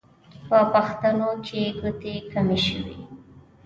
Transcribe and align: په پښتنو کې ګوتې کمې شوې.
په 0.47 0.57
پښتنو 0.73 1.31
کې 1.45 1.61
ګوتې 1.79 2.15
کمې 2.31 2.57
شوې. 2.65 2.97